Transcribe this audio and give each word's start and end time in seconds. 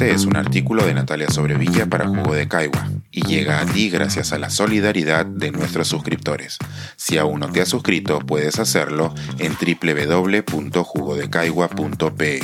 Este 0.00 0.14
es 0.14 0.24
un 0.24 0.38
artículo 0.38 0.86
de 0.86 0.94
Natalia 0.94 1.28
Sobrevilla 1.28 1.84
para 1.84 2.08
Jugo 2.08 2.32
de 2.32 2.48
Caigua 2.48 2.88
y 3.10 3.20
llega 3.20 3.60
a 3.60 3.66
ti 3.66 3.90
gracias 3.90 4.32
a 4.32 4.38
la 4.38 4.48
solidaridad 4.48 5.26
de 5.26 5.52
nuestros 5.52 5.88
suscriptores. 5.88 6.56
Si 6.96 7.18
aún 7.18 7.40
no 7.40 7.52
te 7.52 7.60
has 7.60 7.68
suscrito, 7.68 8.18
puedes 8.20 8.58
hacerlo 8.58 9.12
en 9.38 9.52
www.jugodecaigua.pe. 9.52 12.40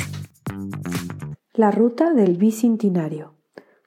La 1.55 1.71
ruta 1.71 2.13
del 2.13 2.37
bicentenario. 2.37 3.33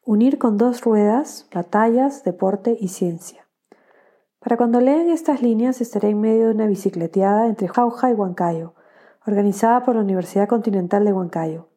Unir 0.05 0.39
con 0.39 0.59
dos 0.59 0.80
ruedas, 0.80 1.46
batallas, 1.55 2.25
deporte 2.25 2.77
y 2.80 2.89
ciencia. 2.89 3.46
Para 4.41 4.57
cuando 4.57 4.80
lean 4.80 5.11
estas 5.11 5.43
líneas 5.43 5.80
estaré 5.80 6.09
en 6.09 6.21
medio 6.21 6.48
de 6.48 6.55
una 6.55 6.66
bicicleteada 6.66 7.46
entre 7.46 7.68
Jauja 7.68 8.11
y 8.11 8.14
Huancayo, 8.14 8.75
organizada 9.25 9.84
por 9.84 9.95
la 9.95 10.02
Universidad 10.02 10.48
Continental 10.48 11.05
de 11.05 11.12
Huancayo. 11.12 11.70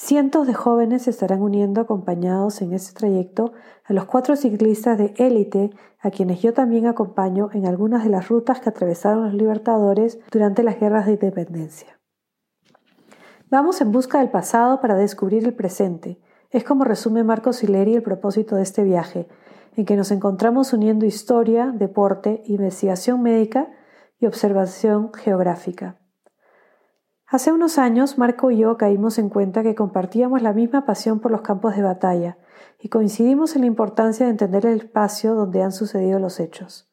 Cientos 0.00 0.46
de 0.46 0.54
jóvenes 0.54 1.02
se 1.02 1.10
estarán 1.10 1.42
uniendo 1.42 1.80
acompañados 1.80 2.62
en 2.62 2.72
este 2.72 2.96
trayecto 2.96 3.52
a 3.82 3.92
los 3.92 4.04
cuatro 4.04 4.36
ciclistas 4.36 4.96
de 4.96 5.12
élite 5.16 5.70
a 5.98 6.12
quienes 6.12 6.40
yo 6.40 6.54
también 6.54 6.86
acompaño 6.86 7.50
en 7.52 7.66
algunas 7.66 8.04
de 8.04 8.10
las 8.10 8.28
rutas 8.28 8.60
que 8.60 8.68
atravesaron 8.68 9.24
los 9.24 9.34
libertadores 9.34 10.20
durante 10.30 10.62
las 10.62 10.78
guerras 10.78 11.06
de 11.06 11.14
independencia. 11.14 11.98
Vamos 13.50 13.80
en 13.80 13.90
busca 13.90 14.20
del 14.20 14.30
pasado 14.30 14.80
para 14.80 14.94
descubrir 14.94 15.44
el 15.44 15.54
presente. 15.54 16.20
Es 16.50 16.62
como 16.62 16.84
resume 16.84 17.24
Marco 17.24 17.52
Sileri 17.52 17.96
el 17.96 18.02
propósito 18.04 18.54
de 18.54 18.62
este 18.62 18.84
viaje, 18.84 19.26
en 19.76 19.84
que 19.84 19.96
nos 19.96 20.12
encontramos 20.12 20.72
uniendo 20.72 21.06
historia, 21.06 21.72
deporte, 21.74 22.44
investigación 22.46 23.20
médica 23.20 23.68
y 24.20 24.26
observación 24.26 25.12
geográfica. 25.12 25.98
Hace 27.30 27.52
unos 27.52 27.76
años, 27.76 28.16
Marco 28.16 28.50
y 28.50 28.56
yo 28.56 28.78
caímos 28.78 29.18
en 29.18 29.28
cuenta 29.28 29.62
que 29.62 29.74
compartíamos 29.74 30.40
la 30.40 30.54
misma 30.54 30.86
pasión 30.86 31.20
por 31.20 31.30
los 31.30 31.42
campos 31.42 31.76
de 31.76 31.82
batalla 31.82 32.38
y 32.80 32.88
coincidimos 32.88 33.54
en 33.54 33.60
la 33.60 33.66
importancia 33.66 34.24
de 34.24 34.30
entender 34.30 34.64
el 34.64 34.78
espacio 34.78 35.34
donde 35.34 35.62
han 35.62 35.72
sucedido 35.72 36.18
los 36.18 36.40
hechos. 36.40 36.90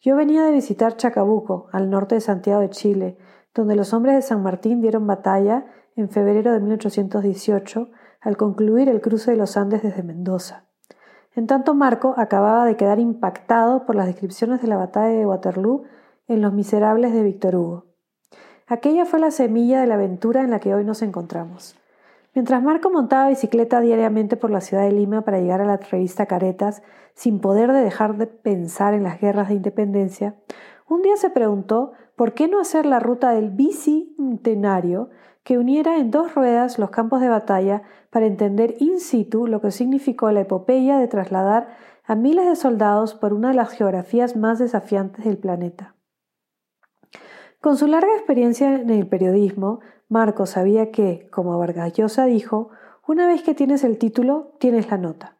Yo 0.00 0.16
venía 0.16 0.42
de 0.42 0.52
visitar 0.52 0.96
Chacabuco, 0.96 1.68
al 1.70 1.90
norte 1.90 2.14
de 2.14 2.22
Santiago 2.22 2.62
de 2.62 2.70
Chile, 2.70 3.18
donde 3.54 3.76
los 3.76 3.92
hombres 3.92 4.14
de 4.14 4.22
San 4.22 4.42
Martín 4.42 4.80
dieron 4.80 5.06
batalla 5.06 5.66
en 5.96 6.08
febrero 6.08 6.54
de 6.54 6.60
1818 6.60 7.90
al 8.22 8.38
concluir 8.38 8.88
el 8.88 9.02
cruce 9.02 9.32
de 9.32 9.36
los 9.36 9.58
Andes 9.58 9.82
desde 9.82 10.02
Mendoza. 10.02 10.64
En 11.34 11.46
tanto, 11.46 11.74
Marco 11.74 12.14
acababa 12.16 12.64
de 12.64 12.78
quedar 12.78 13.00
impactado 13.00 13.84
por 13.84 13.96
las 13.96 14.06
descripciones 14.06 14.62
de 14.62 14.68
la 14.68 14.78
batalla 14.78 15.18
de 15.18 15.26
Waterloo 15.26 15.84
en 16.26 16.40
Los 16.40 16.54
Miserables 16.54 17.12
de 17.12 17.22
Víctor 17.22 17.56
Hugo. 17.56 17.93
Aquella 18.66 19.04
fue 19.04 19.18
la 19.18 19.30
semilla 19.30 19.82
de 19.82 19.86
la 19.86 19.96
aventura 19.96 20.40
en 20.40 20.50
la 20.50 20.58
que 20.58 20.74
hoy 20.74 20.84
nos 20.84 21.02
encontramos. 21.02 21.76
Mientras 22.34 22.62
Marco 22.62 22.88
montaba 22.88 23.28
bicicleta 23.28 23.82
diariamente 23.82 24.38
por 24.38 24.50
la 24.50 24.62
ciudad 24.62 24.84
de 24.84 24.92
Lima 24.92 25.20
para 25.20 25.38
llegar 25.38 25.60
a 25.60 25.66
la 25.66 25.76
revista 25.76 26.24
Caretas, 26.24 26.82
sin 27.14 27.40
poder 27.40 27.72
dejar 27.72 28.16
de 28.16 28.26
pensar 28.26 28.94
en 28.94 29.02
las 29.02 29.20
guerras 29.20 29.48
de 29.48 29.56
independencia, 29.56 30.34
un 30.88 31.02
día 31.02 31.16
se 31.18 31.28
preguntó 31.28 31.92
por 32.16 32.32
qué 32.32 32.48
no 32.48 32.58
hacer 32.58 32.86
la 32.86 33.00
ruta 33.00 33.32
del 33.32 33.50
bicentenario 33.50 35.10
que 35.42 35.58
uniera 35.58 35.98
en 35.98 36.10
dos 36.10 36.34
ruedas 36.34 36.78
los 36.78 36.88
campos 36.88 37.20
de 37.20 37.28
batalla 37.28 37.82
para 38.08 38.24
entender 38.24 38.76
in 38.78 38.98
situ 38.98 39.46
lo 39.46 39.60
que 39.60 39.72
significó 39.72 40.30
la 40.30 40.40
epopeya 40.40 40.96
de 40.96 41.06
trasladar 41.06 41.68
a 42.06 42.14
miles 42.14 42.46
de 42.46 42.56
soldados 42.56 43.14
por 43.14 43.34
una 43.34 43.48
de 43.48 43.54
las 43.56 43.68
geografías 43.70 44.36
más 44.36 44.58
desafiantes 44.58 45.26
del 45.26 45.36
planeta. 45.36 45.93
Con 47.64 47.78
su 47.78 47.86
larga 47.86 48.12
experiencia 48.14 48.74
en 48.74 48.90
el 48.90 49.06
periodismo, 49.06 49.80
Marco 50.10 50.44
sabía 50.44 50.90
que, 50.90 51.30
como 51.30 51.58
Vargas 51.58 51.94
Llosa 51.94 52.26
dijo, 52.26 52.68
una 53.08 53.26
vez 53.26 53.42
que 53.42 53.54
tienes 53.54 53.84
el 53.84 53.96
título, 53.96 54.52
tienes 54.60 54.90
la 54.90 54.98
nota. 54.98 55.38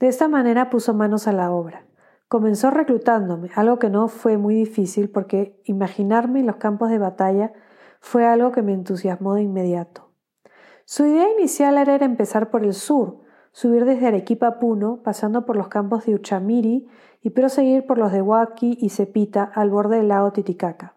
De 0.00 0.08
esta 0.08 0.26
manera 0.26 0.70
puso 0.70 0.94
manos 0.94 1.28
a 1.28 1.32
la 1.32 1.52
obra. 1.52 1.84
Comenzó 2.28 2.70
reclutándome, 2.70 3.50
algo 3.56 3.78
que 3.78 3.90
no 3.90 4.08
fue 4.08 4.38
muy 4.38 4.54
difícil 4.54 5.10
porque 5.10 5.60
imaginarme 5.64 6.40
en 6.40 6.46
los 6.46 6.56
campos 6.56 6.88
de 6.88 6.96
batalla 6.96 7.52
fue 8.00 8.24
algo 8.24 8.50
que 8.50 8.62
me 8.62 8.72
entusiasmó 8.72 9.34
de 9.34 9.42
inmediato. 9.42 10.12
Su 10.86 11.04
idea 11.04 11.30
inicial 11.30 11.76
era 11.76 12.02
empezar 12.06 12.48
por 12.48 12.64
el 12.64 12.72
sur, 12.72 13.20
subir 13.52 13.84
desde 13.84 14.06
Arequipa 14.06 14.46
a 14.46 14.58
Puno, 14.58 15.02
pasando 15.02 15.44
por 15.44 15.56
los 15.56 15.68
campos 15.68 16.06
de 16.06 16.14
Uchamiri 16.14 16.88
y 17.20 17.30
proseguir 17.30 17.84
por 17.84 17.98
los 17.98 18.12
de 18.12 18.22
Huaki 18.22 18.78
y 18.80 18.88
Cepita 18.88 19.44
al 19.44 19.68
borde 19.68 19.98
del 19.98 20.08
lago 20.08 20.32
Titicaca. 20.32 20.93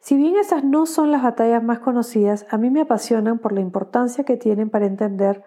Si 0.00 0.16
bien 0.16 0.36
estas 0.36 0.64
no 0.64 0.86
son 0.86 1.10
las 1.10 1.22
batallas 1.22 1.62
más 1.62 1.80
conocidas, 1.80 2.46
a 2.50 2.56
mí 2.56 2.70
me 2.70 2.82
apasionan 2.82 3.38
por 3.38 3.52
la 3.52 3.60
importancia 3.60 4.24
que 4.24 4.36
tienen 4.36 4.70
para 4.70 4.86
entender 4.86 5.42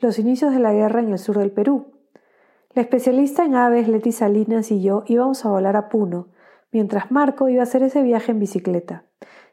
los 0.00 0.18
inicios 0.18 0.52
de 0.52 0.58
la 0.58 0.72
guerra 0.72 1.00
en 1.00 1.10
el 1.10 1.18
sur 1.18 1.38
del 1.38 1.52
Perú. 1.52 1.92
La 2.74 2.82
especialista 2.82 3.44
en 3.44 3.54
aves 3.54 3.88
Leti 3.88 4.12
Salinas 4.12 4.70
y 4.70 4.82
yo 4.82 5.04
íbamos 5.06 5.44
a 5.44 5.50
volar 5.50 5.76
a 5.76 5.88
Puno, 5.88 6.28
mientras 6.72 7.10
Marco 7.10 7.48
iba 7.48 7.60
a 7.60 7.64
hacer 7.64 7.82
ese 7.82 8.02
viaje 8.02 8.32
en 8.32 8.38
bicicleta. 8.38 9.04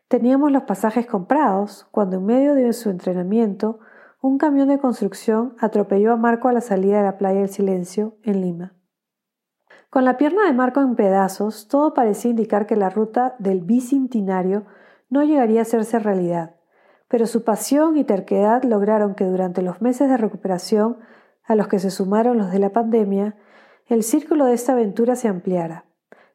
Teníamos 0.08 0.52
los 0.52 0.64
pasajes 0.64 1.06
comprados 1.06 1.88
cuando 1.92 2.18
en 2.18 2.26
medio 2.26 2.56
de 2.56 2.74
su 2.74 2.90
entrenamiento 2.90 3.80
un 4.22 4.38
camión 4.38 4.70
de 4.70 4.80
construcción 4.80 5.56
atropelló 5.60 6.12
a 6.12 6.18
Marco 6.18 6.48
a 6.48 6.54
la 6.54 6.62
salida 6.62 6.98
de 6.98 7.04
la 7.04 7.18
playa 7.18 7.42
del 7.42 7.50
Silencio 7.50 8.16
en 8.24 8.42
Lima. 8.42 8.74
Con 9.90 10.06
la 10.06 10.18
pierna 10.18 10.46
de 10.46 10.54
Marco 10.54 10.82
en 10.82 10.96
pedazos, 10.96 11.68
todo 11.68 11.96
parecía 11.96 12.30
indicar 12.30 12.68
que 12.68 12.76
la 12.76 12.92
ruta 12.92 13.36
del 13.40 13.62
bicentenario 13.62 14.66
no 15.10 15.24
llegaría 15.24 15.62
a 15.62 15.64
hacerse 15.64 15.98
realidad, 15.98 16.56
pero 17.08 17.26
su 17.26 17.44
pasión 17.44 17.98
y 17.98 18.04
terquedad 18.04 18.62
lograron 18.62 19.16
que 19.16 19.26
durante 19.26 19.64
los 19.64 19.82
meses 19.82 20.08
de 20.08 20.18
recuperación, 20.18 21.00
a 21.44 21.56
los 21.56 21.68
que 21.68 21.80
se 21.80 21.90
sumaron 21.90 22.38
los 22.38 22.52
de 22.52 22.60
la 22.60 22.70
pandemia, 22.70 23.36
el 23.88 24.04
círculo 24.04 24.46
de 24.46 24.54
esta 24.54 24.74
aventura 24.74 25.16
se 25.16 25.28
ampliara. 25.28 25.86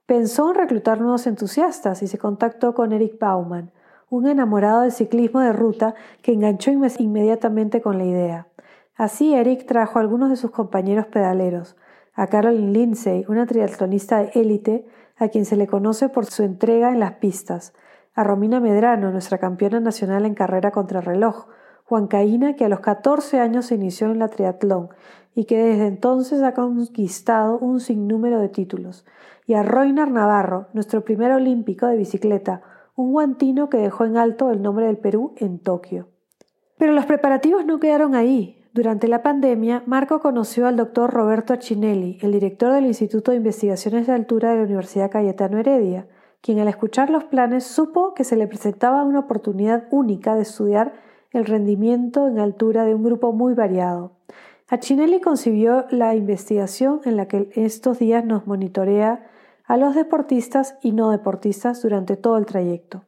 Pensó 0.04 0.50
en 0.50 0.56
reclutar 0.56 1.00
nuevos 1.00 1.28
entusiastas 1.28 2.02
y 2.02 2.08
se 2.08 2.18
contactó 2.18 2.74
con 2.74 2.90
Eric 2.90 3.20
Bauman, 3.20 3.70
un 4.10 4.26
enamorado 4.26 4.80
del 4.80 4.90
ciclismo 4.90 5.38
de 5.38 5.52
ruta 5.52 5.94
que 6.22 6.32
enganchó 6.32 6.72
inmediatamente 6.72 7.80
con 7.80 7.98
la 7.98 8.04
idea. 8.04 8.48
Así 8.96 9.32
Eric 9.32 9.64
trajo 9.66 10.00
a 10.00 10.02
algunos 10.02 10.30
de 10.30 10.36
sus 10.36 10.50
compañeros 10.50 11.06
pedaleros, 11.06 11.76
a 12.14 12.28
Caroline 12.28 12.72
Lindsay, 12.72 13.24
una 13.28 13.46
triatlonista 13.46 14.18
de 14.18 14.30
élite 14.34 14.86
a 15.16 15.28
quien 15.28 15.44
se 15.44 15.56
le 15.56 15.66
conoce 15.66 16.08
por 16.08 16.26
su 16.26 16.42
entrega 16.42 16.90
en 16.90 17.00
las 17.00 17.14
pistas, 17.14 17.74
a 18.14 18.22
Romina 18.22 18.60
Medrano, 18.60 19.10
nuestra 19.10 19.38
campeona 19.38 19.80
nacional 19.80 20.24
en 20.24 20.34
carrera 20.34 20.70
contra 20.70 21.00
reloj, 21.00 21.48
Juan 21.84 22.06
Caína, 22.06 22.54
que 22.54 22.64
a 22.64 22.68
los 22.68 22.80
14 22.80 23.40
años 23.40 23.66
se 23.66 23.74
inició 23.74 24.10
en 24.10 24.20
la 24.20 24.28
triatlón 24.28 24.88
y 25.34 25.44
que 25.44 25.58
desde 25.58 25.86
entonces 25.86 26.42
ha 26.42 26.54
conquistado 26.54 27.58
un 27.58 27.80
sinnúmero 27.80 28.40
de 28.40 28.48
títulos, 28.48 29.04
y 29.46 29.54
a 29.54 29.62
Roinar 29.62 30.10
Navarro, 30.10 30.68
nuestro 30.72 31.04
primer 31.04 31.32
olímpico 31.32 31.86
de 31.86 31.96
bicicleta, 31.96 32.62
un 32.94 33.12
guantino 33.12 33.68
que 33.68 33.78
dejó 33.78 34.04
en 34.04 34.16
alto 34.16 34.50
el 34.50 34.62
nombre 34.62 34.86
del 34.86 34.98
Perú 34.98 35.34
en 35.36 35.58
Tokio. 35.58 36.08
Pero 36.78 36.92
los 36.92 37.06
preparativos 37.06 37.66
no 37.66 37.80
quedaron 37.80 38.14
ahí. 38.14 38.63
Durante 38.74 39.06
la 39.06 39.22
pandemia, 39.22 39.84
Marco 39.86 40.18
conoció 40.18 40.66
al 40.66 40.74
doctor 40.74 41.12
Roberto 41.12 41.52
Achinelli, 41.52 42.18
el 42.22 42.32
director 42.32 42.72
del 42.72 42.86
Instituto 42.86 43.30
de 43.30 43.36
Investigaciones 43.36 44.08
de 44.08 44.14
Altura 44.14 44.50
de 44.50 44.56
la 44.56 44.64
Universidad 44.64 45.12
Cayetano 45.12 45.58
Heredia, 45.58 46.08
quien 46.40 46.58
al 46.58 46.66
escuchar 46.66 47.08
los 47.08 47.22
planes 47.22 47.62
supo 47.62 48.14
que 48.14 48.24
se 48.24 48.34
le 48.34 48.48
presentaba 48.48 49.04
una 49.04 49.20
oportunidad 49.20 49.86
única 49.92 50.34
de 50.34 50.42
estudiar 50.42 50.92
el 51.30 51.44
rendimiento 51.44 52.26
en 52.26 52.40
altura 52.40 52.84
de 52.84 52.96
un 52.96 53.04
grupo 53.04 53.32
muy 53.32 53.54
variado. 53.54 54.16
Achinelli 54.68 55.20
concibió 55.20 55.86
la 55.90 56.16
investigación 56.16 57.00
en 57.04 57.16
la 57.16 57.28
que 57.28 57.50
estos 57.54 58.00
días 58.00 58.24
nos 58.24 58.48
monitorea 58.48 59.24
a 59.66 59.76
los 59.76 59.94
deportistas 59.94 60.78
y 60.82 60.90
no 60.90 61.12
deportistas 61.12 61.80
durante 61.80 62.16
todo 62.16 62.38
el 62.38 62.46
trayecto. 62.46 63.04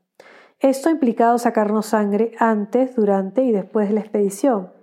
Esto 0.61 0.91
ha 0.91 0.93
implicado 0.93 1.39
sacarnos 1.39 1.87
sangre 1.87 2.31
antes, 2.39 2.95
durante 2.95 3.43
y 3.43 3.51
después 3.51 3.89
de 3.89 3.95
la 3.95 4.01
expedición, 4.01 4.76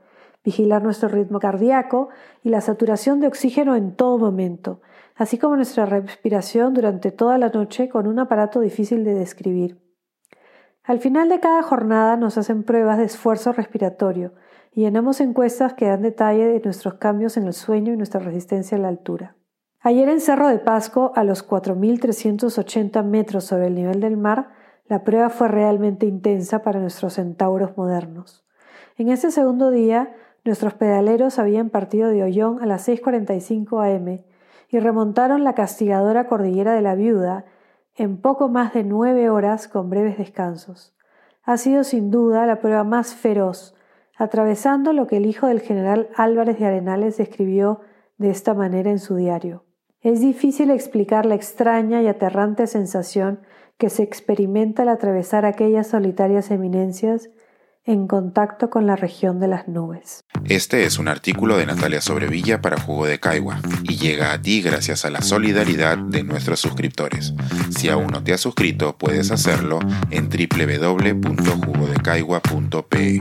vigilar 0.44 0.84
nuestro 0.84 1.10
ritmo 1.10 1.40
cardíaco 1.40 2.10
y 2.44 2.50
la 2.50 2.62
saturación 2.62 3.20
de 3.20 3.28
oxígeno 3.28 3.76
en 3.76 3.96
todo 3.96 4.18
momento, 4.18 4.82
así 5.16 5.38
como 5.38 5.56
nuestra 5.56 5.86
respiración 5.86 6.74
durante 6.74 7.12
toda 7.12 7.38
la 7.38 7.50
noche 7.50 7.90
con 7.90 8.08
un 8.08 8.20
aparato 8.20 8.60
difícil 8.60 9.04
de 9.04 9.14
describir. 9.14 9.80
Al 10.84 11.00
final 11.00 11.30
de 11.30 11.40
cada 11.40 11.64
jornada 11.64 12.18
nos 12.18 12.38
hacen 12.38 12.64
pruebas 12.64 12.98
de 12.98 13.06
esfuerzo 13.06 13.54
respiratorio 13.54 14.34
y 14.74 14.82
llenamos 14.82 15.22
encuestas 15.22 15.76
que 15.76 15.88
dan 15.88 16.02
detalle 16.02 16.46
de 16.46 16.60
nuestros 16.60 16.96
cambios 16.96 17.38
en 17.38 17.48
el 17.48 17.54
sueño 17.54 17.94
y 17.94 17.98
nuestra 17.98 18.20
resistencia 18.20 18.78
a 18.78 18.82
la 18.82 18.90
altura. 18.90 19.38
Ayer 19.80 20.10
en 20.10 20.20
Cerro 20.20 20.48
de 20.48 20.60
Pasco, 20.60 21.14
a 21.16 21.24
los 21.24 21.48
4.380 21.48 23.04
metros 23.04 23.46
sobre 23.46 23.68
el 23.68 23.76
nivel 23.76 24.02
del 24.02 24.18
mar, 24.18 24.50
la 24.88 25.04
prueba 25.04 25.30
fue 25.30 25.48
realmente 25.48 26.06
intensa 26.06 26.62
para 26.62 26.80
nuestros 26.80 27.14
centauros 27.14 27.78
modernos. 27.78 28.46
En 28.98 29.10
ese 29.10 29.32
segundo 29.32 29.72
día 29.72 30.14
Nuestros 30.46 30.74
pedaleros 30.74 31.40
habían 31.40 31.70
partido 31.70 32.10
de 32.10 32.24
Ollón 32.24 32.62
a 32.62 32.66
las 32.66 32.88
6.45 32.88 33.96
am 33.96 34.24
y 34.70 34.80
remontaron 34.80 35.44
la 35.44 35.54
castigadora 35.54 36.28
cordillera 36.28 36.74
de 36.74 36.82
la 36.82 36.96
Viuda 36.96 37.46
en 37.96 38.18
poco 38.18 38.50
más 38.50 38.74
de 38.74 38.84
nueve 38.84 39.30
horas 39.30 39.68
con 39.68 39.90
breves 39.90 40.18
descansos. 40.18 40.94
Ha 41.44 41.58
sido 41.58 41.84
sin 41.84 42.12
duda 42.12 42.46
la 42.46 42.60
prueba 42.60 42.84
más 42.84 43.14
feroz, 43.14 43.76
atravesando 44.18 44.92
lo 44.94 45.08
que 45.08 45.18
el 45.18 45.26
hijo 45.26 45.48
del 45.48 45.62
general 45.62 46.10
Álvarez 46.16 46.60
de 46.60 46.66
Arenales 46.66 47.18
describió 47.18 47.82
de 48.18 48.30
esta 48.30 48.54
manera 48.54 48.90
en 48.90 49.00
su 49.00 49.16
diario. 49.16 49.64
Es 50.02 50.20
difícil 50.20 50.72
explicar 50.72 51.26
la 51.26 51.36
extraña 51.36 52.02
y 52.02 52.08
aterrante 52.08 52.68
sensación 52.68 53.40
que 53.78 53.90
se 53.90 54.04
experimenta 54.04 54.84
al 54.84 54.90
atravesar 54.90 55.46
aquellas 55.46 55.88
solitarias 55.88 56.52
eminencias 56.52 57.30
en 57.86 58.08
contacto 58.08 58.70
con 58.70 58.88
la 58.88 58.96
región 58.96 59.42
de 59.42 59.50
las 59.50 59.68
nubes. 59.68 60.24
Este 60.46 60.86
es 60.86 61.00
un 61.00 61.10
artículo 61.10 61.58
de 61.58 61.66
Natalia 61.66 62.00
Sobrevilla 62.02 62.62
para 62.62 62.80
Jugo 62.80 63.06
de 63.06 63.20
Caigua 63.20 63.60
y 63.84 63.98
llega 63.98 64.32
a 64.34 64.42
ti 64.42 64.62
gracias 64.62 65.04
a 65.06 65.10
la 65.10 65.22
solidaridad 65.22 65.98
de 65.98 66.24
nuestros 66.24 66.62
suscriptores. 66.62 67.34
Si 67.78 67.90
aún 67.90 68.08
no 68.08 68.24
te 68.24 68.32
has 68.34 68.42
suscrito, 68.42 68.98
puedes 68.98 69.32
hacerlo 69.32 69.80
en 70.12 70.30
www.jugodecaigua.pe. 70.30 73.20